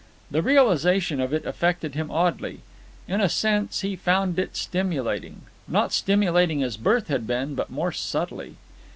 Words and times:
The 0.31 0.41
realization 0.41 1.21
of 1.21 1.31
it 1.31 1.45
affected 1.45 1.93
him 1.93 2.09
oddly. 2.09 2.61
In 3.07 3.21
a 3.21 3.29
sense, 3.29 3.81
he 3.81 3.95
found 3.95 4.39
it 4.39 4.57
stimulating; 4.57 5.43
not 5.67 5.93
stimulating 5.93 6.63
as 6.63 6.75
birth 6.75 7.07
had 7.07 7.27
been, 7.27 7.53
but 7.53 7.69
more 7.69 7.91
subtly. 7.91 8.55